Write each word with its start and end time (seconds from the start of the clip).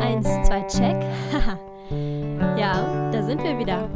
Eins, 0.00 0.28
zwei, 0.46 0.62
check. 0.68 0.96
ja, 2.58 3.10
da 3.10 3.22
sind 3.22 3.42
wir 3.42 3.58
wieder. 3.58 3.88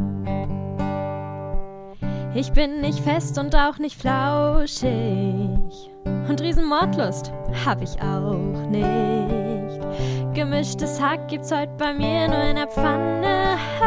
Ich 2.35 2.51
bin 2.53 2.81
nicht 2.81 3.01
fest 3.01 3.37
und 3.39 3.55
auch 3.55 3.79
nicht 3.79 4.01
flauschig. 4.01 5.91
Und 6.05 6.41
Riesenmordlust 6.41 7.31
hab 7.67 7.83
ich 7.83 8.01
auch 8.01 8.67
nicht. 8.71 9.81
Gemischtes 10.35 10.99
Hack 11.01 11.29
gibt's 11.29 11.53
heute 11.53 11.73
bei 11.77 11.93
mir 11.93 12.27
nur 12.29 12.43
in 12.43 12.57
der 12.57 12.69
Pfanne. 12.69 13.59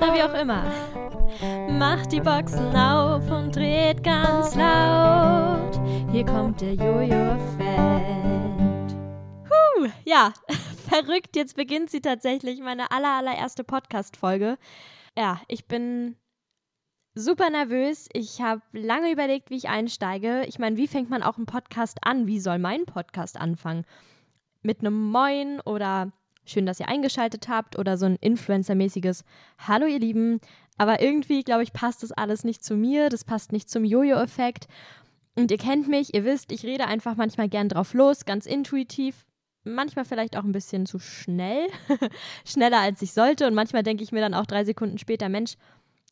Na, 0.00 0.14
wie 0.14 0.22
auch 0.22 0.34
immer. 0.40 0.62
Macht 1.68 2.12
die 2.12 2.20
Boxen 2.20 2.74
auf 2.74 3.30
und 3.30 3.54
dreht 3.54 4.02
ganz 4.02 4.54
laut. 4.54 5.78
Hier 6.10 6.24
kommt 6.24 6.62
der 6.62 6.72
Jojo-Effekt. 6.74 7.66
Huh, 9.44 9.88
ja, 10.04 10.32
verrückt. 10.88 11.36
Jetzt 11.36 11.56
beginnt 11.56 11.90
sie 11.90 12.00
tatsächlich, 12.00 12.60
meine 12.60 12.90
aller, 12.90 13.18
allererste 13.18 13.64
Podcast-Folge. 13.64 14.56
Ja, 15.16 15.42
ich 15.48 15.66
bin 15.66 16.16
super 17.14 17.50
nervös. 17.50 18.08
Ich 18.14 18.40
habe 18.40 18.62
lange 18.72 19.12
überlegt, 19.12 19.50
wie 19.50 19.56
ich 19.56 19.68
einsteige. 19.68 20.44
Ich 20.46 20.58
meine, 20.58 20.78
wie 20.78 20.88
fängt 20.88 21.10
man 21.10 21.22
auch 21.22 21.36
einen 21.36 21.46
Podcast 21.46 21.98
an? 22.02 22.26
Wie 22.26 22.40
soll 22.40 22.58
mein 22.58 22.86
Podcast 22.86 23.38
anfangen? 23.38 23.84
Mit 24.62 24.80
einem 24.80 25.10
Moin 25.10 25.60
oder 25.60 26.12
schön, 26.46 26.64
dass 26.64 26.80
ihr 26.80 26.88
eingeschaltet 26.88 27.48
habt 27.48 27.78
oder 27.78 27.96
so 27.96 28.06
ein 28.06 28.16
Influencer-mäßiges 28.16 29.24
Hallo 29.58 29.86
ihr 29.86 29.98
Lieben. 29.98 30.40
Aber 30.78 31.00
irgendwie, 31.00 31.42
glaube 31.42 31.62
ich, 31.62 31.72
passt 31.72 32.02
das 32.02 32.12
alles 32.12 32.44
nicht 32.44 32.64
zu 32.64 32.74
mir. 32.76 33.08
Das 33.08 33.24
passt 33.24 33.52
nicht 33.52 33.70
zum 33.70 33.84
Jojo-Effekt. 33.84 34.68
Und 35.34 35.50
ihr 35.50 35.58
kennt 35.58 35.88
mich, 35.88 36.14
ihr 36.14 36.24
wisst, 36.24 36.50
ich 36.52 36.64
rede 36.64 36.86
einfach 36.86 37.16
manchmal 37.16 37.48
gern 37.48 37.68
drauf 37.68 37.94
los, 37.94 38.24
ganz 38.24 38.46
intuitiv. 38.46 39.26
Manchmal 39.64 40.04
vielleicht 40.04 40.36
auch 40.36 40.44
ein 40.44 40.52
bisschen 40.52 40.86
zu 40.86 40.98
schnell. 40.98 41.66
Schneller 42.44 42.78
als 42.78 43.02
ich 43.02 43.12
sollte. 43.12 43.46
Und 43.46 43.54
manchmal 43.54 43.82
denke 43.82 44.02
ich 44.02 44.12
mir 44.12 44.20
dann 44.20 44.34
auch 44.34 44.46
drei 44.46 44.64
Sekunden 44.64 44.98
später, 44.98 45.28
Mensch, 45.28 45.56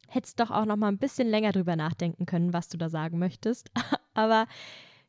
hättest 0.08 0.40
doch 0.40 0.50
auch 0.50 0.64
noch 0.64 0.76
mal 0.76 0.88
ein 0.88 0.98
bisschen 0.98 1.28
länger 1.28 1.52
drüber 1.52 1.76
nachdenken 1.76 2.26
können, 2.26 2.52
was 2.52 2.68
du 2.68 2.76
da 2.76 2.88
sagen 2.88 3.18
möchtest. 3.18 3.70
Aber 4.14 4.46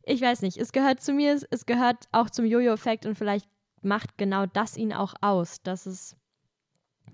ich 0.04 0.22
weiß 0.22 0.42
nicht, 0.42 0.58
es 0.58 0.72
gehört 0.72 1.02
zu 1.02 1.14
mir, 1.14 1.40
es 1.50 1.66
gehört 1.66 2.08
auch 2.12 2.30
zum 2.30 2.46
Jojo-Effekt 2.46 3.06
und 3.06 3.16
vielleicht 3.16 3.50
macht 3.82 4.18
genau 4.18 4.46
das 4.46 4.78
ihn 4.78 4.94
auch 4.94 5.14
aus, 5.22 5.62
dass 5.62 5.86
es 5.86 6.16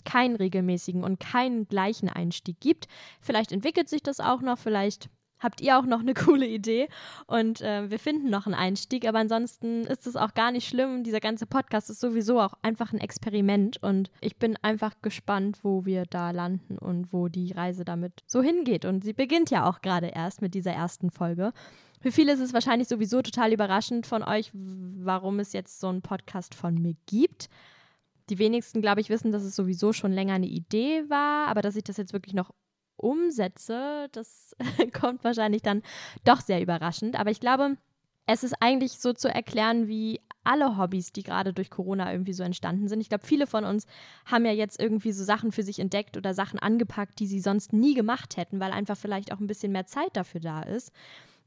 keinen 0.05 0.35
regelmäßigen 0.35 1.03
und 1.03 1.19
keinen 1.19 1.67
gleichen 1.67 2.09
Einstieg 2.09 2.59
gibt. 2.59 2.87
Vielleicht 3.19 3.51
entwickelt 3.51 3.89
sich 3.89 4.03
das 4.03 4.19
auch 4.19 4.41
noch, 4.41 4.57
vielleicht 4.57 5.09
habt 5.41 5.59
ihr 5.59 5.77
auch 5.77 5.85
noch 5.85 5.99
eine 5.99 6.13
coole 6.25 6.47
Idee 6.47 6.87
und 7.27 7.61
äh, 7.61 7.89
wir 7.89 7.99
finden 7.99 8.29
noch 8.29 8.45
einen 8.45 8.55
Einstieg. 8.55 9.07
Aber 9.07 9.19
ansonsten 9.19 9.81
ist 9.81 10.07
es 10.07 10.15
auch 10.15 10.33
gar 10.33 10.51
nicht 10.51 10.67
schlimm. 10.67 11.03
Dieser 11.03 11.19
ganze 11.19 11.45
Podcast 11.45 11.89
ist 11.89 11.99
sowieso 11.99 12.39
auch 12.39 12.53
einfach 12.61 12.93
ein 12.93 12.99
Experiment 12.99 13.81
und 13.81 14.11
ich 14.21 14.37
bin 14.37 14.57
einfach 14.61 14.93
gespannt, 15.01 15.59
wo 15.63 15.85
wir 15.85 16.05
da 16.05 16.31
landen 16.31 16.77
und 16.77 17.11
wo 17.11 17.27
die 17.27 17.51
Reise 17.51 17.83
damit 17.83 18.23
so 18.27 18.41
hingeht. 18.41 18.85
Und 18.85 19.03
sie 19.03 19.13
beginnt 19.13 19.49
ja 19.49 19.67
auch 19.69 19.81
gerade 19.81 20.07
erst 20.07 20.41
mit 20.41 20.53
dieser 20.53 20.71
ersten 20.71 21.09
Folge. 21.09 21.51
Für 21.99 22.11
viele 22.11 22.33
ist 22.33 22.39
es 22.39 22.53
wahrscheinlich 22.53 22.87
sowieso 22.87 23.21
total 23.21 23.53
überraschend 23.53 24.07
von 24.07 24.23
euch, 24.23 24.49
warum 24.53 25.39
es 25.39 25.53
jetzt 25.53 25.79
so 25.79 25.87
einen 25.87 26.01
Podcast 26.01 26.55
von 26.55 26.73
mir 26.75 26.95
gibt. 27.05 27.47
Die 28.29 28.39
wenigsten, 28.39 28.81
glaube 28.81 29.01
ich, 29.01 29.09
wissen, 29.09 29.31
dass 29.31 29.43
es 29.43 29.55
sowieso 29.55 29.93
schon 29.93 30.11
länger 30.11 30.35
eine 30.35 30.47
Idee 30.47 31.09
war, 31.09 31.47
aber 31.47 31.61
dass 31.61 31.75
ich 31.75 31.83
das 31.83 31.97
jetzt 31.97 32.13
wirklich 32.13 32.33
noch 32.33 32.51
umsetze, 32.97 34.07
das 34.11 34.55
kommt 34.93 35.23
wahrscheinlich 35.23 35.61
dann 35.61 35.81
doch 36.23 36.39
sehr 36.39 36.61
überraschend. 36.61 37.19
Aber 37.19 37.31
ich 37.31 37.39
glaube, 37.39 37.77
es 38.27 38.43
ist 38.43 38.55
eigentlich 38.59 38.93
so 38.93 39.13
zu 39.13 39.27
erklären 39.27 39.87
wie 39.87 40.21
alle 40.43 40.77
Hobbys, 40.77 41.11
die 41.11 41.23
gerade 41.23 41.53
durch 41.53 41.69
Corona 41.69 42.11
irgendwie 42.11 42.33
so 42.33 42.43
entstanden 42.43 42.87
sind. 42.87 43.01
Ich 43.01 43.09
glaube, 43.09 43.25
viele 43.25 43.45
von 43.45 43.63
uns 43.63 43.85
haben 44.25 44.45
ja 44.45 44.51
jetzt 44.51 44.79
irgendwie 44.79 45.11
so 45.11 45.23
Sachen 45.23 45.51
für 45.51 45.63
sich 45.63 45.79
entdeckt 45.79 46.17
oder 46.17 46.33
Sachen 46.33 46.57
angepackt, 46.57 47.19
die 47.19 47.27
sie 47.27 47.39
sonst 47.39 47.73
nie 47.73 47.93
gemacht 47.93 48.37
hätten, 48.37 48.59
weil 48.59 48.71
einfach 48.71 48.97
vielleicht 48.97 49.31
auch 49.33 49.39
ein 49.39 49.47
bisschen 49.47 49.71
mehr 49.71 49.85
Zeit 49.85 50.15
dafür 50.15 50.41
da 50.41 50.61
ist. 50.63 50.91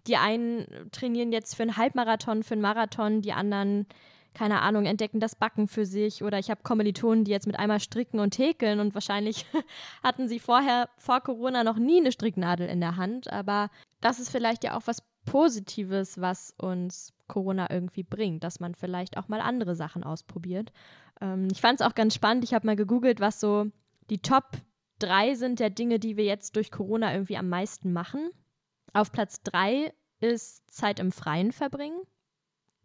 Die 0.06 0.16
einen 0.16 0.66
trainieren 0.92 1.32
jetzt 1.32 1.54
für 1.54 1.62
einen 1.62 1.76
Halbmarathon, 1.76 2.42
für 2.42 2.54
einen 2.54 2.62
Marathon, 2.62 3.22
die 3.22 3.32
anderen 3.32 3.86
keine 4.34 4.60
Ahnung, 4.60 4.84
entdecken 4.84 5.20
das 5.20 5.36
Backen 5.36 5.68
für 5.68 5.86
sich 5.86 6.22
oder 6.22 6.38
ich 6.38 6.50
habe 6.50 6.62
Kommilitonen, 6.62 7.24
die 7.24 7.30
jetzt 7.30 7.46
mit 7.46 7.58
einmal 7.58 7.80
stricken 7.80 8.18
und 8.18 8.36
häkeln 8.36 8.80
und 8.80 8.94
wahrscheinlich 8.94 9.46
hatten 10.02 10.28
sie 10.28 10.40
vorher, 10.40 10.88
vor 10.98 11.20
Corona, 11.20 11.64
noch 11.64 11.78
nie 11.78 12.00
eine 12.00 12.12
Stricknadel 12.12 12.68
in 12.68 12.80
der 12.80 12.96
Hand. 12.96 13.32
Aber 13.32 13.70
das 14.00 14.18
ist 14.18 14.30
vielleicht 14.30 14.64
ja 14.64 14.76
auch 14.76 14.82
was 14.86 15.02
Positives, 15.24 16.20
was 16.20 16.54
uns 16.58 17.14
Corona 17.28 17.70
irgendwie 17.70 18.02
bringt, 18.02 18.44
dass 18.44 18.60
man 18.60 18.74
vielleicht 18.74 19.16
auch 19.16 19.28
mal 19.28 19.40
andere 19.40 19.74
Sachen 19.74 20.04
ausprobiert. 20.04 20.72
Ähm, 21.20 21.48
ich 21.50 21.60
fand 21.60 21.80
es 21.80 21.86
auch 21.86 21.94
ganz 21.94 22.14
spannend. 22.14 22.44
Ich 22.44 22.52
habe 22.52 22.66
mal 22.66 22.76
gegoogelt, 22.76 23.20
was 23.20 23.40
so 23.40 23.66
die 24.10 24.18
Top 24.18 24.50
3 24.98 25.34
sind 25.34 25.60
der 25.60 25.70
Dinge, 25.70 25.98
die 25.98 26.16
wir 26.16 26.24
jetzt 26.24 26.56
durch 26.56 26.70
Corona 26.70 27.12
irgendwie 27.12 27.36
am 27.36 27.48
meisten 27.48 27.92
machen. 27.92 28.30
Auf 28.92 29.12
Platz 29.12 29.42
3 29.42 29.92
ist 30.20 30.70
Zeit 30.70 31.00
im 31.00 31.12
Freien 31.12 31.52
verbringen. 31.52 32.00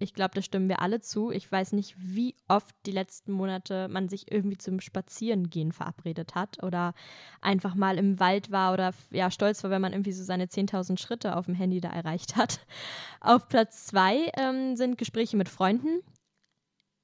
Ich 0.01 0.13
glaube, 0.13 0.31
da 0.33 0.41
stimmen 0.41 0.69
wir 0.69 0.81
alle 0.81 1.01
zu. 1.01 1.29
Ich 1.29 1.51
weiß 1.51 1.73
nicht, 1.73 1.93
wie 1.97 2.35
oft 2.47 2.73
die 2.85 2.91
letzten 2.91 3.33
Monate 3.33 3.89
man 3.89 4.07
sich 4.07 4.31
irgendwie 4.31 4.57
zum 4.57 4.79
Spazierengehen 4.79 5.73
verabredet 5.73 6.35
hat 6.35 6.63
oder 6.63 6.93
einfach 7.41 7.75
mal 7.75 7.97
im 7.97 8.17
Wald 8.17 8.49
war 8.49 8.73
oder 8.73 8.93
ja, 9.11 9.29
stolz 9.29 9.61
war, 9.61 9.71
wenn 9.71 9.81
man 9.81 9.91
irgendwie 9.91 10.13
so 10.13 10.23
seine 10.23 10.45
10.000 10.45 10.97
Schritte 10.97 11.35
auf 11.35 11.47
dem 11.47 11.55
Handy 11.55 11.81
da 11.81 11.89
erreicht 11.89 12.37
hat. 12.37 12.65
Auf 13.21 13.49
Platz 13.49 13.87
zwei 13.87 14.31
ähm, 14.37 14.77
sind 14.77 14.97
Gespräche 14.97 15.35
mit 15.35 15.49
Freunden. 15.49 16.01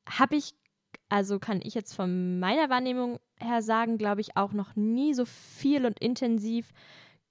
Habe 0.09 0.37
ich, 0.37 0.53
also 1.09 1.37
kann 1.37 1.59
ich 1.61 1.73
jetzt 1.73 1.93
von 1.93 2.39
meiner 2.39 2.69
Wahrnehmung 2.69 3.19
her 3.37 3.61
sagen, 3.61 3.97
glaube 3.97 4.21
ich, 4.21 4.37
auch 4.37 4.53
noch 4.53 4.77
nie 4.77 5.13
so 5.13 5.25
viel 5.25 5.85
und 5.85 5.99
intensiv 5.99 6.71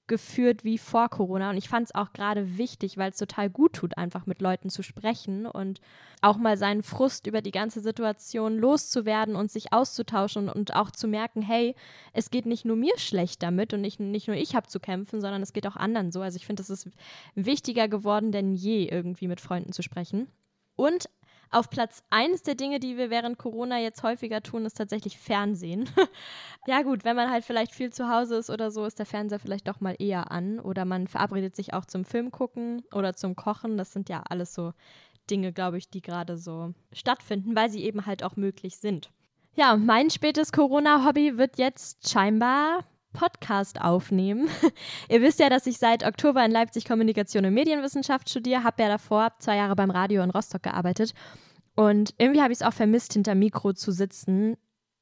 geführt 0.07 0.65
wie 0.65 0.79
vor 0.79 1.09
Corona. 1.09 1.51
Und 1.51 1.57
ich 1.57 1.69
fand 1.69 1.87
es 1.87 1.95
auch 1.95 2.13
gerade 2.13 2.59
wichtig, 2.59 2.99
weil 2.99 3.11
es 3.11 3.17
total 3.17 3.49
gut 3.49 3.75
tut, 3.75 3.97
einfach 3.97 4.27
mit 4.27 4.43
Leuten 4.43 4.69
zu 4.69 4.83
sprechen 4.83 5.47
und 5.47 5.81
auch 6.21 6.37
mal 6.37 6.57
seinen 6.57 6.83
Frust 6.83 7.27
über 7.27 7.41
die 7.41 7.51
ganze 7.51 7.81
Situation 7.81 8.59
loszuwerden 8.59 9.37
und 9.37 9.51
sich 9.51 9.73
auszutauschen 9.73 10.49
und 10.49 10.75
auch 10.75 10.91
zu 10.91 11.09
merken, 11.09 11.43
hey, 11.43 11.75
es 12.13 12.31
geht 12.31 12.47
nicht 12.47 12.65
nur 12.65 12.77
mir 12.77 12.99
schlecht 12.99 13.43
damit 13.43 13.73
und 13.73 13.81
nicht, 13.81 14.01
nicht 14.01 14.29
nur 14.29 14.37
ich 14.37 14.55
habe 14.55 14.69
zu 14.69 14.81
kämpfen, 14.81 15.21
sondern 15.21 15.43
es 15.43 15.53
geht 15.53 15.67
auch 15.67 15.77
anderen 15.77 16.13
so. 16.13 16.21
Also 16.21 16.37
ich 16.37 16.47
finde, 16.47 16.63
es 16.63 16.71
ist 16.71 16.89
wichtiger 17.35 17.89
geworden 17.89 18.33
denn 18.33 18.55
je, 18.55 18.87
irgendwie 18.87 19.29
mit 19.29 19.41
Freunden 19.41 19.73
zu 19.73 19.83
sprechen. 19.83 20.29
Und 20.77 21.09
auf 21.51 21.71
Platz 21.71 22.03
1 22.11 22.43
der 22.43 22.55
Dinge, 22.55 22.81
die 22.81 22.97
wir 22.97 23.11
während 23.11 23.39
Corona 23.39 23.79
jetzt 23.79 24.03
häufiger 24.03 24.43
tun, 24.43 24.65
ist 24.65 24.75
tatsächlich 24.75 25.19
Fernsehen. 25.19 25.89
ja 26.67 26.83
gut, 26.83 27.05
wenn 27.05 27.17
man 27.17 27.31
halt 27.31 27.45
vielleicht 27.45 27.73
viel 27.73 27.93
zu 27.93 28.09
Hause 28.09 28.37
ist 28.37 28.51
oder 28.51 28.71
so, 28.71 28.85
ist 28.85 28.99
der 28.99 29.07
Fernseher 29.07 29.39
vielleicht 29.39 29.69
doch 29.69 29.81
mal 29.81 29.97
eher 29.99 30.31
an. 30.31 30.59
Oder 30.59 30.85
man 30.85 31.07
verabredet 31.07 31.55
sich 31.57 31.73
auch 31.75 31.85
zum 31.85 32.05
Film 32.05 32.31
gucken 32.31 32.83
oder 32.93 33.15
zum 33.15 33.37
Kochen. 33.37 33.77
Das 33.77 33.93
sind 33.93 34.09
ja 34.09 34.23
alles 34.29 34.55
so 34.55 34.73
Dinge, 35.31 35.53
glaube 35.53 35.79
ich, 35.79 35.89
die 35.91 36.03
gerade 36.03 36.37
so 36.37 36.75
stattfinden, 36.93 37.57
weil 37.57 37.71
sie 37.71 37.85
eben 37.85 38.07
halt 38.07 38.23
auch 38.23 38.37
möglich 38.37 38.77
sind. 38.77 39.11
Ja, 39.55 39.77
mein 39.77 40.11
spätes 40.11 40.51
Corona-Hobby 40.51 41.39
wird 41.39 41.59
jetzt 41.59 42.09
scheinbar 42.09 42.85
Podcast 43.15 43.81
aufnehmen. 43.81 44.51
Ihr 45.09 45.23
wisst 45.23 45.41
ja, 45.41 45.49
dass 45.49 45.67
ich 45.67 45.79
seit 45.79 46.05
Oktober 46.05 46.45
in 46.45 46.51
Leipzig 46.51 46.85
Kommunikation 46.85 47.47
und 47.47 47.55
Medienwissenschaft 47.55 48.29
studiere, 48.29 48.65
habe 48.65 48.83
ja 48.83 48.89
davor 48.89 49.33
zwei 49.39 49.57
Jahre 49.57 49.75
beim 49.75 49.91
Radio 49.91 50.23
in 50.23 50.29
Rostock 50.29 50.65
gearbeitet. 50.65 51.15
Und 51.75 52.15
irgendwie 52.19 52.43
habe 52.43 52.53
ich 52.53 52.61
es 52.61 52.67
auch 52.67 52.75
vermisst, 52.75 53.15
hinter 53.15 53.35
Mikro 53.35 53.73
zu 53.73 53.91
sitzen, 53.91 54.57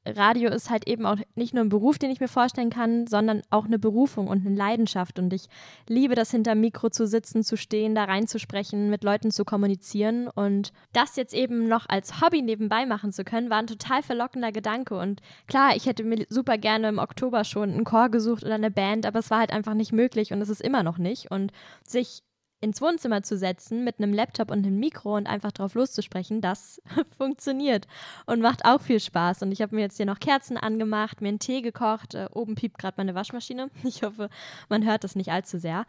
Radio 0.05 0.51
ist 0.51 0.69
halt 0.69 0.89
eben 0.89 1.07
auch 1.07 1.17
nicht 1.35 1.55
nur 1.55 1.65
ein 1.65 1.69
Beruf, 1.69 1.99
den 1.99 2.11
ich 2.11 2.21
mir 2.21 2.29
vorstellen 2.29 2.71
kann, 2.71 3.07
sondern 3.07 3.43
auch 3.51 3.67
eine 3.67 3.79
Berufung 3.79 4.27
und 4.27 4.45
eine 4.45 4.57
Leidenschaft. 4.57 5.19
Und 5.19 5.33
ich 5.33 5.47
liebe 5.89 6.15
das, 6.15 6.31
hinter 6.31 6.55
Mikro 6.55 6.91
zu 6.91 7.07
sitzen, 7.07 7.45
zu 7.45 7.57
stehen, 7.57 7.95
da 7.95 8.05
reinzusprechen, 8.05 8.91
mit 8.91 9.05
Leuten 9.05 9.31
zu 9.31 9.45
kommunizieren. 9.45 10.29
Und 10.29 10.73
das 10.93 11.17
jetzt 11.17 11.35
eben 11.35 11.69
noch 11.69 11.89
als 11.89 12.21
Hobby 12.21 12.43
nebenbei 12.43 12.85
machen 12.85 13.13
zu 13.13 13.23
können, 13.23 13.51
war 13.51 13.59
ein 13.59 13.67
total 13.67 14.03
verlockender 14.03 14.51
Gedanke. 14.51 14.99
Und 14.99 15.21
klar, 15.47 15.77
ich 15.77 15.87
hätte 15.87 16.03
mir 16.03 16.27
super 16.29 16.59
gerne 16.59 16.89
im 16.89 16.99
Oktober 16.99 17.45
schon 17.45 17.71
einen 17.71 17.85
Chor 17.85 18.09
gesucht 18.09 18.45
oder 18.45 18.55
eine 18.55 18.71
Band, 18.71 19.07
aber 19.07 19.21
es 19.21 19.31
war 19.31 19.39
halt 19.39 19.53
einfach 19.53 19.75
nicht 19.75 19.93
möglich 19.93 20.33
und 20.33 20.41
es 20.41 20.49
ist 20.49 20.63
immer 20.63 20.83
noch 20.83 20.99
nicht. 20.99 21.31
Und 21.31 21.53
sich 21.85 22.23
ins 22.63 22.81
Wohnzimmer 22.81 23.23
zu 23.23 23.37
setzen 23.37 23.85
mit 23.85 23.99
einem 23.99 24.15
Laptop 24.15 24.51
und 24.51 24.65
einem 24.65 24.79
Mikro 24.79 25.17
und 25.17 25.27
einfach 25.27 25.53
drauf 25.53 25.75
loszusprechen, 25.75 26.41
das 26.41 26.81
funktioniert 27.19 27.87
und 28.25 28.41
macht 28.41 28.65
auch 28.65 28.81
viel 28.81 29.01
Spaß. 29.01 29.43
Und 29.43 29.53
ich 29.53 29.61
habe 29.61 29.75
mir 29.75 29.83
jetzt 29.83 29.97
hier 29.97 30.07
noch 30.07 30.21
Kerzen 30.21 30.57
angemacht, 30.57 31.21
mir 31.21 31.29
einen 31.29 31.41
Tee 31.41 31.61
gekocht. 31.61 32.15
Äh, 32.15 32.29
oben 32.33 32.55
piept 32.55 32.79
gerade 32.79 32.95
meine 32.97 33.15
Waschmaschine. 33.15 33.71
Ich 33.85 34.03
hoffe, 34.03 34.31
man 34.69 34.87
hört 34.87 35.05
das 35.05 35.17
nicht 35.17 35.31
allzu 35.31 35.59
sehr. 35.59 35.85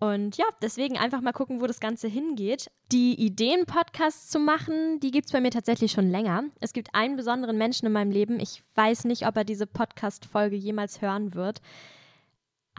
Und 0.00 0.36
ja, 0.36 0.46
deswegen 0.62 0.98
einfach 0.98 1.20
mal 1.20 1.32
gucken, 1.32 1.60
wo 1.60 1.66
das 1.66 1.78
Ganze 1.78 2.08
hingeht. 2.08 2.70
Die 2.90 3.14
Ideen, 3.14 3.66
Podcasts 3.66 4.30
zu 4.30 4.38
machen, 4.38 4.98
die 5.00 5.10
gibt 5.10 5.26
es 5.26 5.32
bei 5.32 5.40
mir 5.40 5.50
tatsächlich 5.50 5.92
schon 5.92 6.10
länger. 6.10 6.44
Es 6.60 6.72
gibt 6.72 6.94
einen 6.94 7.16
besonderen 7.16 7.56
Menschen 7.56 7.86
in 7.86 7.92
meinem 7.92 8.10
Leben. 8.10 8.40
Ich 8.40 8.62
weiß 8.74 9.04
nicht, 9.04 9.26
ob 9.26 9.36
er 9.36 9.44
diese 9.44 9.66
Podcast-Folge 9.66 10.56
jemals 10.56 11.02
hören 11.02 11.34
wird. 11.34 11.60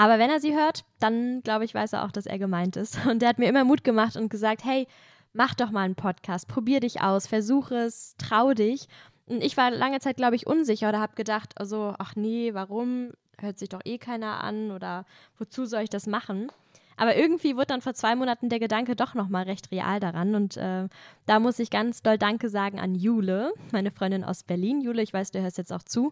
Aber 0.01 0.17
wenn 0.17 0.31
er 0.31 0.39
sie 0.39 0.55
hört, 0.55 0.83
dann 0.99 1.43
glaube 1.43 1.63
ich, 1.63 1.75
weiß 1.75 1.93
er 1.93 2.03
auch, 2.03 2.11
dass 2.11 2.25
er 2.25 2.39
gemeint 2.39 2.75
ist. 2.75 3.05
Und 3.05 3.21
der 3.21 3.29
hat 3.29 3.37
mir 3.37 3.47
immer 3.47 3.63
Mut 3.63 3.83
gemacht 3.83 4.15
und 4.15 4.29
gesagt, 4.29 4.65
hey, 4.65 4.87
mach 5.31 5.53
doch 5.53 5.69
mal 5.69 5.83
einen 5.83 5.93
Podcast, 5.93 6.47
probier 6.47 6.79
dich 6.79 7.01
aus, 7.01 7.27
versuch 7.27 7.69
es, 7.69 8.15
trau 8.17 8.55
dich. 8.55 8.87
Und 9.27 9.43
ich 9.43 9.57
war 9.57 9.69
lange 9.69 9.99
Zeit, 9.99 10.17
glaube 10.17 10.35
ich, 10.35 10.47
unsicher 10.47 10.89
oder 10.89 10.99
habe 10.99 11.13
gedacht, 11.13 11.53
also, 11.57 11.93
ach 11.99 12.15
nee, 12.15 12.55
warum? 12.55 13.11
Hört 13.39 13.59
sich 13.59 13.69
doch 13.69 13.81
eh 13.85 13.99
keiner 13.99 14.43
an 14.43 14.71
oder 14.71 15.05
wozu 15.37 15.65
soll 15.65 15.81
ich 15.81 15.89
das 15.91 16.07
machen? 16.07 16.51
Aber 16.97 17.15
irgendwie 17.15 17.55
wurde 17.55 17.67
dann 17.67 17.81
vor 17.81 17.93
zwei 17.93 18.15
Monaten 18.15 18.49
der 18.49 18.59
Gedanke 18.59 18.95
doch 18.95 19.13
nochmal 19.13 19.43
recht 19.43 19.69
real 19.71 19.99
daran. 19.99 20.33
Und 20.33 20.57
äh, 20.57 20.87
da 21.27 21.39
muss 21.39 21.59
ich 21.59 21.69
ganz 21.69 22.01
doll 22.01 22.17
Danke 22.17 22.49
sagen 22.49 22.79
an 22.79 22.95
Jule, 22.95 23.53
meine 23.71 23.91
Freundin 23.91 24.23
aus 24.23 24.41
Berlin. 24.41 24.81
Jule, 24.81 25.03
ich 25.03 25.13
weiß, 25.13 25.29
du 25.29 25.41
hörst 25.41 25.59
jetzt 25.59 25.71
auch 25.71 25.83
zu. 25.83 26.11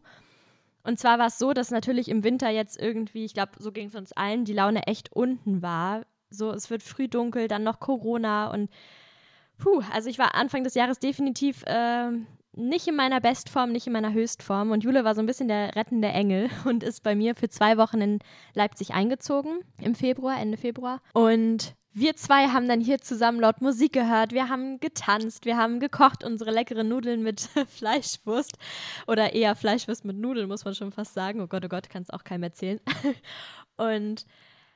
Und 0.83 0.99
zwar 0.99 1.19
war 1.19 1.27
es 1.27 1.37
so, 1.37 1.53
dass 1.53 1.71
natürlich 1.71 2.09
im 2.09 2.23
Winter 2.23 2.49
jetzt 2.49 2.79
irgendwie, 2.79 3.25
ich 3.25 3.33
glaube, 3.33 3.51
so 3.59 3.71
ging 3.71 3.87
es 3.87 3.95
uns 3.95 4.11
allen, 4.13 4.45
die 4.45 4.53
Laune 4.53 4.87
echt 4.87 5.11
unten 5.13 5.61
war. 5.61 6.05
So, 6.29 6.51
es 6.51 6.69
wird 6.69 6.83
früh 6.83 7.07
dunkel, 7.07 7.47
dann 7.47 7.63
noch 7.63 7.79
Corona 7.79 8.51
und 8.51 8.69
puh, 9.57 9.81
also 9.93 10.09
ich 10.09 10.19
war 10.19 10.35
Anfang 10.35 10.63
des 10.63 10.75
Jahres 10.75 10.99
definitiv 10.99 11.63
äh, 11.65 12.11
nicht 12.53 12.87
in 12.87 12.95
meiner 12.95 13.19
Bestform, 13.19 13.71
nicht 13.71 13.87
in 13.87 13.93
meiner 13.93 14.13
Höchstform. 14.13 14.71
Und 14.71 14.83
Jule 14.83 15.03
war 15.03 15.15
so 15.15 15.21
ein 15.21 15.25
bisschen 15.25 15.47
der 15.47 15.75
rettende 15.75 16.09
Engel 16.09 16.49
und 16.65 16.83
ist 16.83 17.03
bei 17.03 17.15
mir 17.15 17.35
für 17.35 17.49
zwei 17.49 17.77
Wochen 17.77 18.01
in 18.01 18.19
Leipzig 18.53 18.93
eingezogen 18.93 19.59
im 19.81 19.95
Februar, 19.95 20.39
Ende 20.39 20.57
Februar. 20.57 21.01
Und 21.13 21.75
wir 21.93 22.15
zwei 22.15 22.47
haben 22.47 22.67
dann 22.67 22.81
hier 22.81 22.99
zusammen 22.99 23.39
laut 23.39 23.61
Musik 23.61 23.93
gehört, 23.93 24.31
wir 24.31 24.49
haben 24.49 24.79
getanzt, 24.79 25.45
wir 25.45 25.57
haben 25.57 25.79
gekocht, 25.79 26.23
unsere 26.23 26.51
leckeren 26.51 26.87
Nudeln 26.87 27.23
mit 27.23 27.41
Fleischwurst 27.67 28.57
oder 29.07 29.33
eher 29.33 29.55
Fleischwurst 29.55 30.05
mit 30.05 30.17
Nudeln, 30.17 30.47
muss 30.47 30.65
man 30.65 30.75
schon 30.75 30.91
fast 30.91 31.13
sagen. 31.13 31.41
Oh 31.41 31.47
Gott, 31.47 31.65
oh 31.65 31.69
Gott, 31.69 31.89
kann 31.89 32.03
es 32.03 32.09
auch 32.09 32.23
keinem 32.23 32.43
erzählen. 32.43 32.79
und 33.77 34.25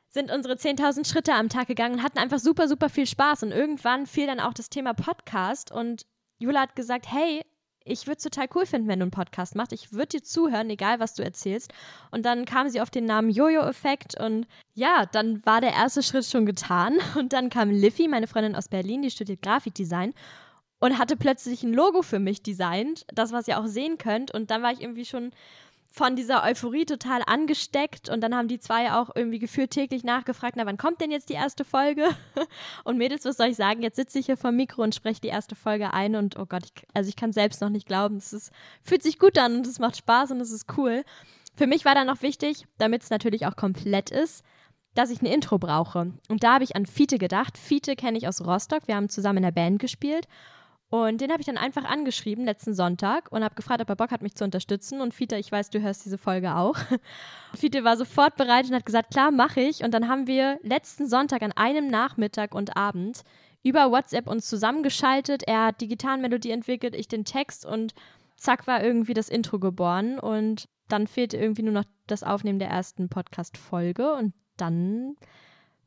sind 0.09 0.31
unsere 0.31 0.55
10.000 0.55 1.07
Schritte 1.07 1.33
am 1.33 1.49
Tag 1.49 1.67
gegangen 1.67 1.95
und 1.95 2.03
hatten 2.03 2.19
einfach 2.19 2.39
super, 2.39 2.67
super 2.67 2.89
viel 2.89 3.07
Spaß. 3.07 3.43
Und 3.43 3.51
irgendwann 3.51 4.05
fiel 4.05 4.27
dann 4.27 4.39
auch 4.39 4.53
das 4.53 4.69
Thema 4.69 4.93
Podcast 4.93 5.71
und 5.71 6.05
Jula 6.39 6.61
hat 6.61 6.75
gesagt, 6.75 7.11
hey, 7.11 7.43
ich 7.85 8.07
würde 8.07 8.17
es 8.17 8.23
total 8.23 8.47
cool 8.55 8.65
finden, 8.65 8.87
wenn 8.87 8.99
du 8.99 9.03
einen 9.03 9.11
Podcast 9.11 9.55
machst. 9.55 9.73
Ich 9.73 9.91
würde 9.91 10.17
dir 10.17 10.23
zuhören, 10.23 10.69
egal 10.69 10.99
was 10.99 11.13
du 11.13 11.23
erzählst. 11.23 11.73
Und 12.11 12.25
dann 12.25 12.45
kam 12.45 12.69
sie 12.69 12.81
auf 12.81 12.89
den 12.89 13.05
Namen 13.05 13.29
Jojo-Effekt 13.29 14.19
und 14.19 14.47
ja, 14.73 15.05
dann 15.05 15.45
war 15.45 15.61
der 15.61 15.73
erste 15.73 16.01
Schritt 16.01 16.25
schon 16.25 16.45
getan. 16.45 16.97
Und 17.17 17.33
dann 17.33 17.49
kam 17.49 17.69
Liffy, 17.69 18.07
meine 18.07 18.27
Freundin 18.27 18.55
aus 18.55 18.67
Berlin, 18.69 19.03
die 19.03 19.11
studiert 19.11 19.41
Grafikdesign 19.41 20.13
und 20.79 20.97
hatte 20.97 21.15
plötzlich 21.15 21.63
ein 21.63 21.73
Logo 21.73 22.01
für 22.01 22.19
mich 22.19 22.43
designt, 22.43 23.05
das, 23.13 23.31
was 23.31 23.47
ihr 23.47 23.57
auch 23.57 23.67
sehen 23.67 23.97
könnt. 23.97 24.33
Und 24.33 24.51
dann 24.51 24.61
war 24.61 24.73
ich 24.73 24.81
irgendwie 24.81 25.05
schon 25.05 25.31
von 25.95 26.15
dieser 26.15 26.43
Euphorie 26.43 26.85
total 26.85 27.21
angesteckt 27.27 28.09
und 28.09 28.21
dann 28.21 28.35
haben 28.35 28.47
die 28.47 28.57
zwei 28.57 28.91
auch 28.93 29.11
irgendwie 29.13 29.37
gefühlt 29.37 29.69
täglich 29.69 30.03
nachgefragt, 30.03 30.55
na 30.57 30.65
wann 30.65 30.77
kommt 30.77 30.99
denn 31.01 31.11
jetzt 31.11 31.29
die 31.29 31.35
erste 31.35 31.63
Folge? 31.63 32.07
Und 32.83 32.97
Mädels, 32.97 33.25
was 33.25 33.37
soll 33.37 33.49
ich 33.49 33.55
sagen? 33.55 33.83
Jetzt 33.83 33.97
sitze 33.97 34.17
ich 34.17 34.25
hier 34.25 34.35
vom 34.35 34.55
Mikro 34.55 34.81
und 34.81 34.95
spreche 34.95 35.21
die 35.21 35.27
erste 35.27 35.55
Folge 35.55 35.93
ein 35.93 36.15
und 36.15 36.37
oh 36.37 36.47
Gott, 36.47 36.63
ich, 36.65 36.87
also 36.95 37.09
ich 37.09 37.15
kann 37.15 37.31
selbst 37.31 37.61
noch 37.61 37.69
nicht 37.69 37.85
glauben. 37.85 38.17
Es 38.17 38.33
ist, 38.33 38.51
fühlt 38.81 39.03
sich 39.03 39.19
gut 39.19 39.37
an 39.37 39.55
und 39.55 39.67
es 39.67 39.77
macht 39.77 39.97
Spaß 39.97 40.31
und 40.31 40.41
es 40.41 40.51
ist 40.51 40.65
cool. 40.77 41.03
Für 41.55 41.67
mich 41.67 41.85
war 41.85 41.93
dann 41.93 42.07
noch 42.07 42.23
wichtig, 42.23 42.65
damit 42.79 43.03
es 43.03 43.11
natürlich 43.11 43.45
auch 43.45 43.55
komplett 43.55 44.09
ist, 44.09 44.43
dass 44.95 45.11
ich 45.11 45.21
ein 45.21 45.27
Intro 45.27 45.59
brauche. 45.59 46.13
Und 46.27 46.43
da 46.43 46.55
habe 46.55 46.63
ich 46.63 46.75
an 46.75 46.87
Fiete 46.87 47.19
gedacht. 47.19 47.57
Fiete 47.57 47.95
kenne 47.95 48.17
ich 48.17 48.27
aus 48.27 48.41
Rostock. 48.41 48.87
Wir 48.87 48.95
haben 48.95 49.09
zusammen 49.09 49.37
in 49.37 49.43
der 49.43 49.51
Band 49.51 49.79
gespielt. 49.79 50.27
Und 50.93 51.21
den 51.21 51.31
habe 51.31 51.41
ich 51.41 51.47
dann 51.47 51.57
einfach 51.57 51.85
angeschrieben 51.85 52.45
letzten 52.45 52.75
Sonntag 52.75 53.31
und 53.31 53.43
habe 53.43 53.55
gefragt, 53.55 53.81
ob 53.81 53.89
er 53.89 53.95
Bock 53.95 54.11
hat, 54.11 54.21
mich 54.21 54.35
zu 54.35 54.43
unterstützen. 54.43 55.01
Und 55.01 55.11
Fiete, 55.11 55.37
ich 55.37 55.51
weiß, 55.51 55.71
du 55.71 55.81
hörst 55.81 56.05
diese 56.05 56.19
Folge 56.19 56.55
auch. 56.55 56.75
Fiete 57.55 57.83
war 57.83 57.97
sofort 57.97 58.35
bereit 58.35 58.67
und 58.67 58.75
hat 58.75 58.85
gesagt, 58.85 59.09
klar, 59.09 59.31
mache 59.31 59.59
ich. 59.59 59.83
Und 59.83 59.91
dann 59.91 60.07
haben 60.07 60.27
wir 60.27 60.59
letzten 60.61 61.07
Sonntag 61.07 61.41
an 61.41 61.51
einem 61.51 61.87
Nachmittag 61.87 62.53
und 62.53 62.77
Abend 62.77 63.23
über 63.63 63.89
WhatsApp 63.89 64.27
uns 64.27 64.47
zusammengeschaltet. 64.47 65.41
Er 65.47 65.65
hat 65.65 65.81
die 65.81 65.87
Gitarrenmelodie 65.87 66.51
entwickelt, 66.51 66.93
ich 66.93 67.07
den 67.07 67.25
Text 67.25 67.65
und 67.65 67.95
zack 68.35 68.67
war 68.67 68.83
irgendwie 68.83 69.15
das 69.15 69.29
Intro 69.29 69.57
geboren. 69.57 70.19
Und 70.19 70.69
dann 70.89 71.07
fehlte 71.07 71.37
irgendwie 71.37 71.63
nur 71.63 71.73
noch 71.73 71.85
das 72.05 72.21
Aufnehmen 72.21 72.59
der 72.59 72.69
ersten 72.69 73.09
Podcast-Folge 73.09 74.13
und 74.13 74.35
dann 74.57 75.15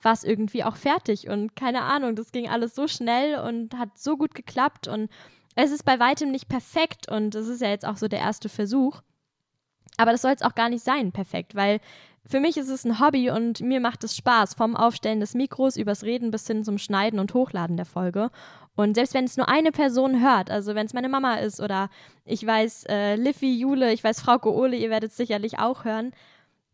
war 0.07 0.13
es 0.13 0.23
irgendwie 0.23 0.63
auch 0.63 0.77
fertig 0.77 1.29
und 1.29 1.57
keine 1.57 1.83
Ahnung, 1.83 2.15
das 2.15 2.31
ging 2.31 2.49
alles 2.49 2.77
so 2.77 2.87
schnell 2.87 3.41
und 3.41 3.77
hat 3.77 3.99
so 3.99 4.17
gut 4.17 4.37
geklappt 4.37 4.87
und 4.87 5.11
es 5.57 5.73
ist 5.73 5.85
bei 5.85 5.99
weitem 5.99 6.31
nicht 6.31 6.49
perfekt 6.49 7.11
und 7.11 7.35
es 7.35 7.49
ist 7.49 7.61
ja 7.61 7.71
jetzt 7.71 7.85
auch 7.85 7.97
so 7.97 8.07
der 8.07 8.21
erste 8.21 8.49
Versuch. 8.49 9.03
Aber 9.97 10.13
das 10.13 10.23
soll 10.23 10.31
es 10.31 10.43
auch 10.43 10.55
gar 10.55 10.69
nicht 10.69 10.85
sein, 10.85 11.11
perfekt, 11.11 11.57
weil 11.57 11.81
für 12.25 12.39
mich 12.39 12.57
ist 12.57 12.69
es 12.69 12.85
ein 12.85 13.01
Hobby 13.01 13.31
und 13.31 13.63
mir 13.63 13.81
macht 13.81 14.05
es 14.05 14.17
Spaß, 14.17 14.55
vom 14.55 14.77
Aufstellen 14.77 15.19
des 15.19 15.35
Mikros 15.35 15.77
übers 15.77 16.05
Reden 16.05 16.31
bis 16.31 16.47
hin 16.47 16.63
zum 16.63 16.79
Schneiden 16.79 17.19
und 17.19 17.35
Hochladen 17.35 17.77
der 17.77 17.87
Folge. 17.87 18.31
Und 18.77 18.95
selbst 18.95 19.15
wenn 19.15 19.25
es 19.25 19.37
nur 19.37 19.49
eine 19.49 19.73
Person 19.73 20.23
hört, 20.23 20.53
also 20.53 20.77
wenn 20.77 20.87
es 20.87 20.95
meine 20.95 21.09
Mama 21.09 21.35
ist 21.37 21.61
oder 21.61 21.91
ich 22.25 22.47
weiß 22.47 22.85
äh, 22.89 23.17
Liffy, 23.17 23.59
Jule, 23.59 23.93
ich 23.93 24.05
weiß 24.05 24.21
Frau 24.21 24.39
Ole, 24.45 24.77
ihr 24.77 24.91
werdet 24.91 25.11
es 25.11 25.17
sicherlich 25.17 25.59
auch 25.59 25.85
hören, 25.85 26.13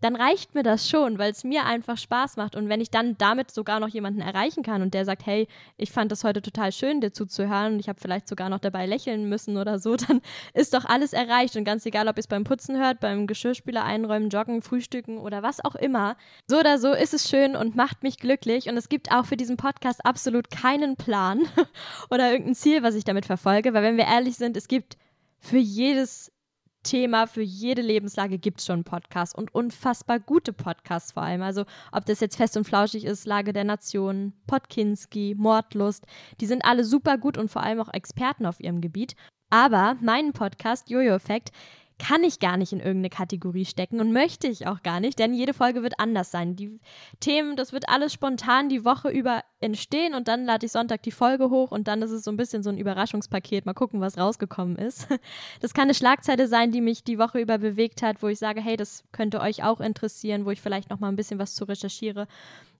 dann 0.02 0.16
reicht 0.16 0.54
mir 0.54 0.64
das 0.64 0.88
schon, 0.88 1.18
weil 1.18 1.30
es 1.30 1.44
mir 1.44 1.64
einfach 1.64 1.96
Spaß 1.96 2.36
macht. 2.36 2.56
Und 2.56 2.68
wenn 2.68 2.80
ich 2.80 2.90
dann 2.90 3.16
damit 3.18 3.52
sogar 3.52 3.78
noch 3.78 3.88
jemanden 3.88 4.20
erreichen 4.20 4.64
kann 4.64 4.82
und 4.82 4.94
der 4.94 5.04
sagt, 5.04 5.24
hey, 5.26 5.46
ich 5.76 5.92
fand 5.92 6.10
das 6.10 6.24
heute 6.24 6.42
total 6.42 6.72
schön, 6.72 7.00
dir 7.00 7.12
zuzuhören 7.12 7.74
und 7.74 7.80
ich 7.80 7.88
habe 7.88 8.00
vielleicht 8.00 8.26
sogar 8.26 8.48
noch 8.48 8.58
dabei 8.58 8.86
lächeln 8.86 9.28
müssen 9.28 9.56
oder 9.56 9.78
so, 9.78 9.94
dann 10.08 10.20
ist 10.54 10.74
doch 10.74 10.84
alles 10.84 11.12
erreicht. 11.12 11.56
Und 11.56 11.64
ganz 11.64 11.86
egal, 11.86 12.08
ob 12.08 12.16
ihr 12.16 12.20
es 12.20 12.26
beim 12.26 12.42
Putzen 12.42 12.76
hört, 12.78 12.98
beim 12.98 13.28
Geschirrspüler 13.28 13.84
einräumen, 13.84 14.28
joggen, 14.28 14.60
frühstücken 14.60 15.18
oder 15.18 15.44
was 15.44 15.64
auch 15.64 15.76
immer. 15.76 16.16
So 16.48 16.58
oder 16.58 16.78
so 16.78 16.92
ist 16.92 17.14
es 17.14 17.28
schön 17.30 17.54
und 17.54 17.76
macht 17.76 18.02
mich 18.02 18.18
glücklich. 18.18 18.68
Und 18.68 18.76
es 18.76 18.88
gibt 18.88 19.12
auch 19.12 19.26
für 19.26 19.36
diesen 19.36 19.56
Podcast 19.56 20.04
absolut 20.04 20.50
keinen 20.50 20.96
Plan 20.96 21.42
oder 22.10 22.32
irgendein 22.32 22.56
Ziel, 22.56 22.82
was 22.82 22.96
ich 22.96 23.04
damit 23.04 23.26
verfolge, 23.26 23.72
weil 23.72 23.84
wenn 23.84 23.96
wir 23.96 24.06
ehrlich 24.06 24.36
sind, 24.36 24.56
es 24.56 24.66
gibt 24.66 24.96
für 25.38 25.58
jedes 25.58 26.31
Thema 26.82 27.26
für 27.26 27.42
jede 27.42 27.82
Lebenslage 27.82 28.38
gibt 28.38 28.60
es 28.60 28.66
schon 28.66 28.84
Podcasts 28.84 29.34
und 29.34 29.54
unfassbar 29.54 30.20
gute 30.20 30.52
Podcasts 30.52 31.12
vor 31.12 31.22
allem. 31.22 31.42
Also 31.42 31.64
ob 31.92 32.04
das 32.06 32.20
jetzt 32.20 32.36
fest 32.36 32.56
und 32.56 32.64
flauschig 32.64 33.04
ist, 33.04 33.26
Lage 33.26 33.52
der 33.52 33.64
Nation, 33.64 34.32
Podkinski, 34.46 35.34
Mordlust, 35.36 36.06
die 36.40 36.46
sind 36.46 36.64
alle 36.64 36.84
super 36.84 37.18
gut 37.18 37.38
und 37.38 37.50
vor 37.50 37.62
allem 37.62 37.80
auch 37.80 37.92
Experten 37.92 38.46
auf 38.46 38.60
ihrem 38.60 38.80
Gebiet. 38.80 39.14
Aber 39.50 39.96
mein 40.00 40.32
Podcast 40.32 40.88
Jojo 40.88 41.14
Effekt 41.14 41.50
kann 42.02 42.24
ich 42.24 42.40
gar 42.40 42.56
nicht 42.56 42.72
in 42.72 42.80
irgendeine 42.80 43.10
Kategorie 43.10 43.64
stecken 43.64 44.00
und 44.00 44.12
möchte 44.12 44.48
ich 44.48 44.66
auch 44.66 44.82
gar 44.82 44.98
nicht, 44.98 45.20
denn 45.20 45.34
jede 45.34 45.54
Folge 45.54 45.84
wird 45.84 46.00
anders 46.00 46.32
sein. 46.32 46.56
Die 46.56 46.80
Themen, 47.20 47.54
das 47.54 47.72
wird 47.72 47.88
alles 47.88 48.12
spontan 48.12 48.68
die 48.68 48.84
Woche 48.84 49.08
über 49.08 49.44
entstehen 49.60 50.14
und 50.14 50.26
dann 50.26 50.44
lade 50.44 50.66
ich 50.66 50.72
Sonntag 50.72 51.04
die 51.04 51.12
Folge 51.12 51.48
hoch 51.48 51.70
und 51.70 51.86
dann 51.86 52.02
ist 52.02 52.10
es 52.10 52.24
so 52.24 52.32
ein 52.32 52.36
bisschen 52.36 52.64
so 52.64 52.70
ein 52.70 52.76
Überraschungspaket. 52.76 53.66
Mal 53.66 53.74
gucken, 53.74 54.00
was 54.00 54.18
rausgekommen 54.18 54.76
ist. 54.76 55.06
Das 55.60 55.74
kann 55.74 55.84
eine 55.84 55.94
Schlagzeile 55.94 56.48
sein, 56.48 56.72
die 56.72 56.80
mich 56.80 57.04
die 57.04 57.18
Woche 57.18 57.38
über 57.38 57.58
bewegt 57.58 58.02
hat, 58.02 58.22
wo 58.22 58.28
ich 58.28 58.38
sage, 58.38 58.60
hey, 58.60 58.76
das 58.76 59.04
könnte 59.12 59.40
euch 59.40 59.62
auch 59.62 59.80
interessieren, 59.80 60.44
wo 60.44 60.50
ich 60.50 60.60
vielleicht 60.60 60.90
noch 60.90 60.98
mal 60.98 61.08
ein 61.08 61.16
bisschen 61.16 61.38
was 61.38 61.54
zu 61.54 61.64
recherchiere. 61.64 62.26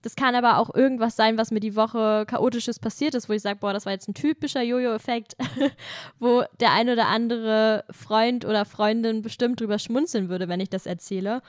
Das 0.03 0.15
kann 0.15 0.35
aber 0.35 0.59
auch 0.59 0.75
irgendwas 0.75 1.15
sein, 1.15 1.37
was 1.37 1.49
mir 1.49 1.61
die 1.61 1.75
Woche 1.75 2.25
chaotisches 2.27 2.77
passiert 2.77 3.15
ist, 3.15 3.29
wo 3.29 3.33
ich 3.33 3.41
sage, 3.41 3.59
boah, 3.59 3.71
das 3.73 3.85
war 3.85 3.93
jetzt 3.93 4.09
ein 4.09 4.13
typischer 4.13 4.61
Jojo-Effekt, 4.61 5.35
wo 6.19 6.43
der 6.59 6.73
ein 6.73 6.89
oder 6.89 7.07
andere 7.07 7.85
Freund 7.89 8.43
oder 8.45 8.65
Freundin 8.65 9.21
bestimmt 9.21 9.61
drüber 9.61 9.79
schmunzeln 9.79 10.27
würde, 10.27 10.49
wenn 10.49 10.59
ich 10.59 10.69
das 10.69 10.85
erzähle. 10.85 11.41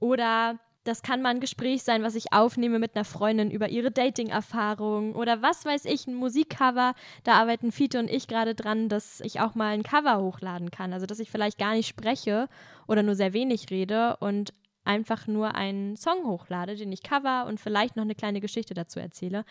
Oder 0.00 0.60
das 0.84 1.02
kann 1.02 1.22
mal 1.22 1.30
ein 1.30 1.40
Gespräch 1.40 1.82
sein, 1.82 2.02
was 2.02 2.14
ich 2.14 2.32
aufnehme 2.32 2.78
mit 2.78 2.94
einer 2.94 3.06
Freundin 3.06 3.50
über 3.50 3.70
ihre 3.70 3.90
Dating-Erfahrung 3.90 5.14
oder 5.14 5.40
was 5.40 5.64
weiß 5.64 5.86
ich, 5.86 6.06
ein 6.06 6.14
Musikcover. 6.14 6.94
Da 7.24 7.32
arbeiten 7.32 7.72
Fiete 7.72 7.98
und 7.98 8.10
ich 8.10 8.28
gerade 8.28 8.54
dran, 8.54 8.90
dass 8.90 9.20
ich 9.22 9.40
auch 9.40 9.54
mal 9.54 9.72
ein 9.72 9.82
Cover 9.82 10.20
hochladen 10.20 10.70
kann. 10.70 10.92
Also, 10.92 11.06
dass 11.06 11.20
ich 11.20 11.30
vielleicht 11.30 11.58
gar 11.58 11.72
nicht 11.72 11.88
spreche 11.88 12.48
oder 12.86 13.02
nur 13.02 13.14
sehr 13.14 13.32
wenig 13.32 13.70
rede 13.70 14.18
und 14.20 14.52
einfach 14.84 15.26
nur 15.26 15.54
einen 15.54 15.96
Song 15.96 16.24
hochlade, 16.24 16.76
den 16.76 16.92
ich 16.92 17.02
cover 17.02 17.46
und 17.46 17.60
vielleicht 17.60 17.96
noch 17.96 18.04
eine 18.04 18.14
kleine 18.14 18.40
Geschichte 18.40 18.74
dazu 18.74 19.00
erzähle. 19.00 19.44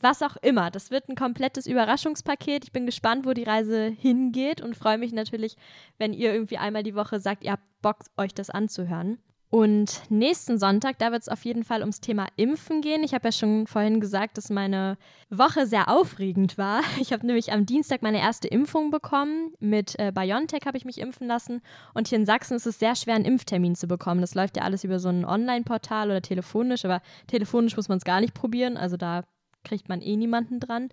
Was 0.00 0.22
auch 0.22 0.36
immer. 0.36 0.70
Das 0.70 0.90
wird 0.90 1.08
ein 1.08 1.16
komplettes 1.16 1.66
Überraschungspaket. 1.66 2.64
Ich 2.64 2.72
bin 2.72 2.84
gespannt, 2.84 3.24
wo 3.24 3.32
die 3.32 3.44
Reise 3.44 3.86
hingeht 3.86 4.60
und 4.60 4.76
freue 4.76 4.98
mich 4.98 5.12
natürlich, 5.12 5.56
wenn 5.98 6.12
ihr 6.12 6.32
irgendwie 6.32 6.58
einmal 6.58 6.82
die 6.82 6.94
Woche 6.94 7.20
sagt, 7.20 7.44
ihr 7.44 7.52
habt 7.52 7.64
Bock, 7.80 7.98
euch 8.16 8.34
das 8.34 8.50
anzuhören. 8.50 9.18
Und 9.54 10.02
nächsten 10.10 10.58
Sonntag, 10.58 10.98
da 10.98 11.12
wird 11.12 11.22
es 11.22 11.28
auf 11.28 11.44
jeden 11.44 11.62
Fall 11.62 11.82
ums 11.82 12.00
Thema 12.00 12.26
Impfen 12.34 12.80
gehen. 12.80 13.04
Ich 13.04 13.14
habe 13.14 13.28
ja 13.28 13.30
schon 13.30 13.68
vorhin 13.68 14.00
gesagt, 14.00 14.36
dass 14.36 14.50
meine 14.50 14.98
Woche 15.30 15.68
sehr 15.68 15.88
aufregend 15.88 16.58
war. 16.58 16.80
Ich 17.00 17.12
habe 17.12 17.24
nämlich 17.24 17.52
am 17.52 17.64
Dienstag 17.64 18.02
meine 18.02 18.18
erste 18.18 18.48
Impfung 18.48 18.90
bekommen. 18.90 19.52
Mit 19.60 19.96
äh, 20.00 20.10
BioNTech 20.12 20.62
habe 20.66 20.76
ich 20.76 20.84
mich 20.84 20.98
impfen 20.98 21.28
lassen. 21.28 21.62
Und 21.92 22.08
hier 22.08 22.18
in 22.18 22.26
Sachsen 22.26 22.56
ist 22.56 22.66
es 22.66 22.80
sehr 22.80 22.96
schwer, 22.96 23.14
einen 23.14 23.24
Impftermin 23.24 23.76
zu 23.76 23.86
bekommen. 23.86 24.22
Das 24.22 24.34
läuft 24.34 24.56
ja 24.56 24.64
alles 24.64 24.82
über 24.82 24.98
so 24.98 25.08
ein 25.08 25.24
Online-Portal 25.24 26.10
oder 26.10 26.20
telefonisch. 26.20 26.84
Aber 26.84 27.00
telefonisch 27.28 27.76
muss 27.76 27.88
man 27.88 27.98
es 27.98 28.04
gar 28.04 28.20
nicht 28.20 28.34
probieren. 28.34 28.76
Also 28.76 28.96
da 28.96 29.22
kriegt 29.62 29.88
man 29.88 30.02
eh 30.02 30.16
niemanden 30.16 30.58
dran. 30.58 30.88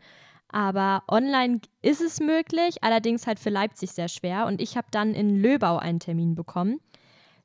Aber 0.49 1.01
online 1.07 1.61
ist 1.81 2.01
es 2.01 2.19
möglich, 2.19 2.83
allerdings 2.83 3.25
halt 3.25 3.39
für 3.39 3.49
Leipzig 3.49 3.93
sehr 3.93 4.07
schwer. 4.07 4.45
Und 4.45 4.61
ich 4.61 4.77
habe 4.77 4.89
dann 4.91 5.15
in 5.15 5.35
Löbau 5.35 5.79
einen 5.79 5.99
Termin 5.99 6.35
bekommen. 6.35 6.79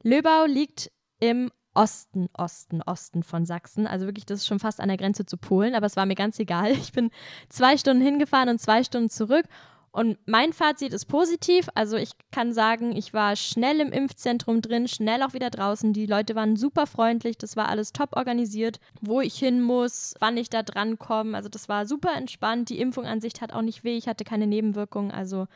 Löbau 0.02 0.44
liegt 0.44 0.90
im 1.20 1.50
Osten, 1.74 2.28
Osten, 2.32 2.82
Osten 2.82 3.22
von 3.22 3.44
Sachsen. 3.44 3.86
Also 3.86 4.06
wirklich, 4.06 4.26
das 4.26 4.40
ist 4.40 4.46
schon 4.46 4.58
fast 4.58 4.80
an 4.80 4.88
der 4.88 4.96
Grenze 4.96 5.26
zu 5.26 5.36
Polen, 5.36 5.74
aber 5.74 5.86
es 5.86 5.96
war 5.96 6.06
mir 6.06 6.14
ganz 6.14 6.38
egal. 6.38 6.70
Ich 6.72 6.92
bin 6.92 7.10
zwei 7.48 7.76
Stunden 7.76 8.02
hingefahren 8.02 8.48
und 8.48 8.60
zwei 8.60 8.82
Stunden 8.82 9.10
zurück. 9.10 9.44
Und 9.92 10.18
mein 10.26 10.52
Fazit 10.52 10.92
ist 10.92 11.06
positiv. 11.06 11.68
Also 11.74 11.96
ich 11.96 12.10
kann 12.30 12.52
sagen, 12.52 12.94
ich 12.94 13.14
war 13.14 13.34
schnell 13.34 13.80
im 13.80 13.92
Impfzentrum 13.92 14.60
drin, 14.60 14.88
schnell 14.88 15.22
auch 15.22 15.32
wieder 15.32 15.48
draußen. 15.48 15.94
Die 15.94 16.04
Leute 16.04 16.34
waren 16.34 16.56
super 16.56 16.86
freundlich, 16.86 17.38
das 17.38 17.56
war 17.56 17.68
alles 17.68 17.94
top 17.94 18.14
organisiert, 18.14 18.78
wo 19.00 19.22
ich 19.22 19.38
hin 19.38 19.62
muss, 19.62 20.14
wann 20.18 20.36
ich 20.36 20.50
da 20.50 20.62
dran 20.62 20.98
komme. 20.98 21.34
Also 21.34 21.48
das 21.48 21.70
war 21.70 21.86
super 21.86 22.14
entspannt. 22.14 22.68
Die 22.68 22.78
Impfung 22.78 23.06
an 23.06 23.22
sich 23.22 23.40
hat 23.40 23.54
auch 23.54 23.62
nicht 23.62 23.84
weh, 23.84 23.96
ich 23.96 24.06
hatte 24.06 24.24
keine 24.24 24.46
Nebenwirkungen. 24.46 25.12
Also 25.12 25.46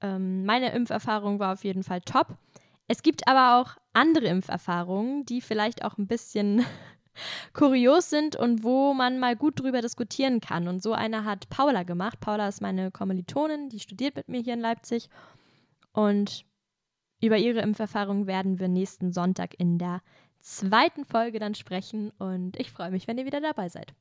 ähm, 0.00 0.44
meine 0.44 0.72
Impferfahrung 0.72 1.38
war 1.38 1.52
auf 1.52 1.62
jeden 1.62 1.84
Fall 1.84 2.00
top. 2.00 2.36
Es 2.88 3.02
gibt 3.02 3.26
aber 3.26 3.60
auch 3.60 3.76
andere 3.92 4.26
Impferfahrungen, 4.26 5.24
die 5.26 5.40
vielleicht 5.40 5.84
auch 5.84 5.98
ein 5.98 6.06
bisschen 6.06 6.64
kurios 7.52 8.10
sind 8.10 8.36
und 8.36 8.62
wo 8.62 8.94
man 8.94 9.18
mal 9.18 9.36
gut 9.36 9.60
drüber 9.60 9.80
diskutieren 9.80 10.40
kann. 10.40 10.68
Und 10.68 10.82
so 10.82 10.92
eine 10.92 11.24
hat 11.24 11.48
Paula 11.48 11.82
gemacht. 11.82 12.20
Paula 12.20 12.48
ist 12.48 12.60
meine 12.60 12.90
Kommilitonin, 12.90 13.68
die 13.68 13.80
studiert 13.80 14.16
mit 14.16 14.28
mir 14.28 14.40
hier 14.40 14.54
in 14.54 14.60
Leipzig. 14.60 15.08
Und 15.92 16.44
über 17.20 17.38
ihre 17.38 17.60
Impferfahrung 17.60 18.26
werden 18.26 18.58
wir 18.58 18.68
nächsten 18.68 19.12
Sonntag 19.12 19.58
in 19.58 19.78
der 19.78 20.02
zweiten 20.38 21.04
Folge 21.04 21.38
dann 21.38 21.54
sprechen. 21.54 22.10
Und 22.18 22.58
ich 22.58 22.70
freue 22.70 22.90
mich, 22.90 23.08
wenn 23.08 23.18
ihr 23.18 23.26
wieder 23.26 23.40
dabei 23.40 23.68
seid. 23.68 23.94